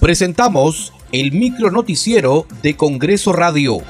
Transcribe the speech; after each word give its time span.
Presentamos 0.00 0.94
el 1.12 1.32
micro 1.32 1.70
noticiero 1.70 2.46
de 2.62 2.74
Congreso 2.74 3.34
Radio. 3.34 3.82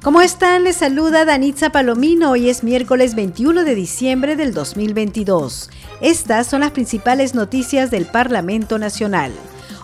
¿Cómo 0.00 0.20
están? 0.20 0.62
Les 0.62 0.76
saluda 0.76 1.24
Danitza 1.24 1.70
Palomino. 1.70 2.30
Hoy 2.30 2.48
es 2.48 2.62
miércoles 2.62 3.16
21 3.16 3.64
de 3.64 3.74
diciembre 3.74 4.36
del 4.36 4.54
2022. 4.54 5.70
Estas 6.00 6.46
son 6.46 6.60
las 6.60 6.70
principales 6.70 7.34
noticias 7.34 7.90
del 7.90 8.06
Parlamento 8.06 8.78
Nacional. 8.78 9.32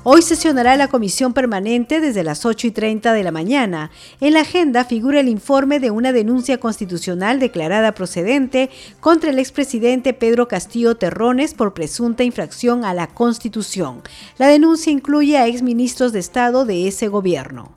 Hoy 0.09 0.23
sesionará 0.23 0.77
la 0.77 0.86
comisión 0.86 1.32
permanente 1.32 2.00
desde 2.00 2.23
las 2.23 2.46
8 2.46 2.68
y 2.68 2.70
30 2.70 3.12
de 3.12 3.25
la 3.25 3.32
mañana. 3.32 3.91
En 4.20 4.34
la 4.34 4.43
agenda 4.43 4.84
figura 4.84 5.18
el 5.18 5.29
informe 5.29 5.80
de 5.80 5.91
una 5.91 6.12
denuncia 6.12 6.61
constitucional 6.61 7.41
declarada 7.41 7.91
procedente 7.91 8.70
contra 9.00 9.30
el 9.30 9.41
expresidente 9.41 10.12
Pedro 10.12 10.46
Castillo 10.46 10.96
Terrones 10.96 11.55
por 11.55 11.74
presunta 11.74 12.23
infracción 12.23 12.84
a 12.84 12.95
la 12.95 13.09
Constitución. 13.09 14.01
La 14.38 14.46
denuncia 14.46 14.92
incluye 14.92 15.38
a 15.38 15.48
exministros 15.48 16.12
de 16.12 16.20
Estado 16.20 16.65
de 16.65 16.87
ese 16.87 17.09
gobierno. 17.09 17.73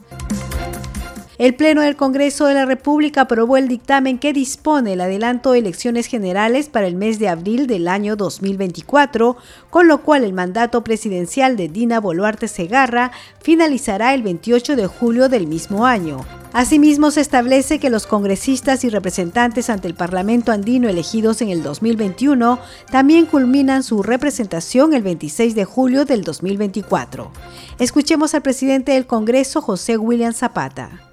El 1.39 1.55
Pleno 1.55 1.79
del 1.79 1.95
Congreso 1.95 2.48
de 2.48 2.53
la 2.53 2.66
República 2.66 3.21
aprobó 3.21 3.55
el 3.55 3.70
dictamen 3.70 4.20
que 4.20 4.34
dispone 4.34 4.91
el 4.91 4.99
adelanto 4.99 5.53
de 5.53 5.59
elecciones 5.59 6.05
generales 6.07 6.67
para 6.67 6.85
el 6.85 6.95
mes 6.95 7.17
de 7.17 7.30
abril 7.30 7.66
del 7.66 7.88
año 7.88 8.17
2024, 8.17 9.38
con 9.70 9.88
lo 9.88 10.02
cual 10.02 10.25
el 10.25 10.33
mandato 10.33 10.83
presidencial 10.83 11.55
de 11.55 11.70
Dina 11.70 12.02
Boluarte 12.02 12.49
Segarra 12.49 13.13
finalizará 13.41 14.13
el 14.13 14.21
28 14.21 14.75
de 14.75 14.88
julio 14.88 15.30
del 15.30 15.47
mismo 15.47 15.85
año. 15.85 16.25
Asimismo, 16.52 17.09
se 17.09 17.21
establece 17.21 17.80
que 17.80 17.89
los 17.89 18.05
congresistas 18.05 18.83
y 18.83 18.89
representantes 18.89 19.69
ante 19.69 19.88
el 19.88 19.94
Parlamento 19.94 20.52
andino 20.52 20.89
elegidos 20.89 21.41
en 21.41 21.52
el 21.52 21.63
2021 21.63 22.59
también 22.91 23.25
culminan 23.25 23.83
su 23.83 24.03
representación 24.03 24.94
el 24.94 25.03
26 25.03 25.55
de 25.55 25.63
julio 25.63 26.03
del 26.03 26.25
2024. 26.25 27.31
Escuchemos 27.80 28.35
al 28.35 28.41
presidente 28.41 28.91
del 28.91 29.08
Congreso, 29.08 29.61
José 29.61 29.95
William 29.95 30.33
Zapata. 30.33 31.08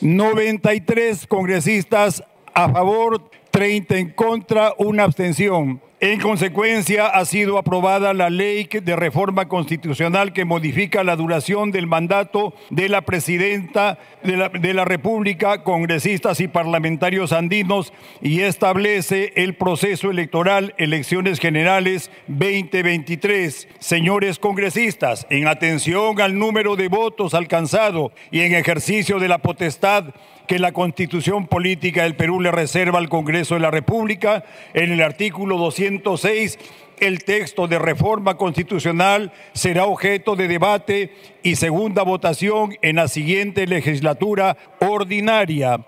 93 0.00 1.26
congresistas 1.26 2.22
a 2.54 2.68
favor, 2.68 3.30
30 3.50 3.98
en 3.98 4.10
contra, 4.10 4.74
una 4.78 5.04
abstención. 5.04 5.80
En 6.02 6.18
consecuencia, 6.18 7.08
ha 7.08 7.26
sido 7.26 7.58
aprobada 7.58 8.14
la 8.14 8.30
ley 8.30 8.66
de 8.72 8.96
reforma 8.96 9.48
constitucional 9.48 10.32
que 10.32 10.46
modifica 10.46 11.04
la 11.04 11.14
duración 11.14 11.72
del 11.72 11.86
mandato 11.86 12.54
de 12.70 12.88
la 12.88 13.02
presidenta 13.02 13.98
de 14.22 14.72
la, 14.72 14.84
República, 14.86 15.62
congresistas 15.62 16.40
y 16.40 16.48
parlamentarios 16.48 17.32
andinos 17.32 17.92
y 18.22 18.40
establece 18.40 19.34
el 19.36 19.56
proceso 19.56 20.10
electoral, 20.10 20.74
elecciones 20.78 21.38
generales 21.38 22.10
2023. 22.28 23.68
Señores 23.78 24.38
congresistas, 24.38 25.26
en 25.28 25.48
atención 25.48 26.18
al 26.22 26.38
número 26.38 26.76
de 26.76 26.88
votos 26.88 27.34
alcanzado 27.34 28.10
y 28.30 28.40
en 28.40 28.54
ejercicio 28.54 29.18
de 29.18 29.28
la 29.28 29.36
potestad 29.36 30.14
que 30.50 30.58
la 30.58 30.72
Constitución 30.72 31.46
Política 31.46 32.02
del 32.02 32.16
Perú 32.16 32.40
le 32.40 32.50
reserva 32.50 32.98
al 32.98 33.08
Congreso 33.08 33.54
de 33.54 33.60
la 33.60 33.70
República. 33.70 34.42
En 34.74 34.90
el 34.90 35.00
artículo 35.00 35.56
206, 35.98 36.58
el 36.98 37.24
texto 37.24 37.66
de 37.66 37.78
reforma 37.78 38.36
constitucional 38.36 39.32
será 39.52 39.86
objeto 39.86 40.36
de 40.36 40.48
debate 40.48 41.12
y 41.42 41.56
segunda 41.56 42.02
votación 42.02 42.76
en 42.82 42.96
la 42.96 43.08
siguiente 43.08 43.66
legislatura 43.66 44.56
ordinaria. 44.80 45.86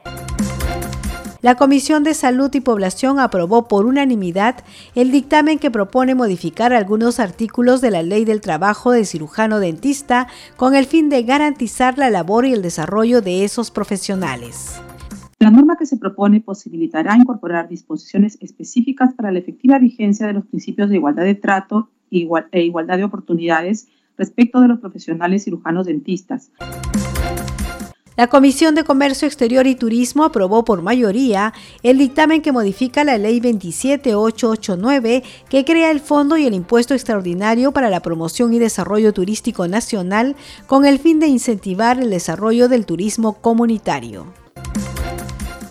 La 1.42 1.56
Comisión 1.56 2.04
de 2.04 2.14
Salud 2.14 2.54
y 2.54 2.60
Población 2.60 3.18
aprobó 3.18 3.66
por 3.66 3.84
unanimidad 3.84 4.64
el 4.94 5.10
dictamen 5.10 5.58
que 5.58 5.72
propone 5.72 6.14
modificar 6.14 6.72
algunos 6.72 7.18
artículos 7.18 7.80
de 7.80 7.90
la 7.90 8.04
Ley 8.04 8.24
del 8.24 8.40
Trabajo 8.40 8.92
de 8.92 9.04
cirujano 9.04 9.58
dentista 9.58 10.28
con 10.56 10.76
el 10.76 10.86
fin 10.86 11.08
de 11.08 11.24
garantizar 11.24 11.98
la 11.98 12.10
labor 12.10 12.46
y 12.46 12.52
el 12.52 12.62
desarrollo 12.62 13.22
de 13.22 13.44
esos 13.44 13.72
profesionales. 13.72 14.80
La 15.42 15.50
norma 15.50 15.76
que 15.76 15.86
se 15.86 15.96
propone 15.96 16.40
posibilitará 16.40 17.16
incorporar 17.16 17.68
disposiciones 17.68 18.38
específicas 18.40 19.12
para 19.12 19.32
la 19.32 19.40
efectiva 19.40 19.76
vigencia 19.80 20.24
de 20.24 20.34
los 20.34 20.46
principios 20.46 20.88
de 20.88 20.94
igualdad 20.94 21.24
de 21.24 21.34
trato 21.34 21.88
e 22.12 22.62
igualdad 22.62 22.96
de 22.96 23.02
oportunidades 23.02 23.88
respecto 24.16 24.60
de 24.60 24.68
los 24.68 24.78
profesionales 24.78 25.42
cirujanos 25.42 25.86
dentistas. 25.86 26.52
La 28.16 28.28
Comisión 28.28 28.76
de 28.76 28.84
Comercio 28.84 29.26
Exterior 29.26 29.66
y 29.66 29.74
Turismo 29.74 30.22
aprobó 30.22 30.64
por 30.64 30.80
mayoría 30.80 31.52
el 31.82 31.98
dictamen 31.98 32.40
que 32.40 32.52
modifica 32.52 33.02
la 33.02 33.18
Ley 33.18 33.40
27889 33.40 35.24
que 35.48 35.64
crea 35.64 35.90
el 35.90 35.98
Fondo 35.98 36.36
y 36.36 36.46
el 36.46 36.54
Impuesto 36.54 36.94
Extraordinario 36.94 37.72
para 37.72 37.90
la 37.90 37.98
Promoción 37.98 38.54
y 38.54 38.60
Desarrollo 38.60 39.12
Turístico 39.12 39.66
Nacional 39.66 40.36
con 40.68 40.84
el 40.84 41.00
fin 41.00 41.18
de 41.18 41.26
incentivar 41.26 41.98
el 41.98 42.10
desarrollo 42.10 42.68
del 42.68 42.86
turismo 42.86 43.32
comunitario. 43.32 44.40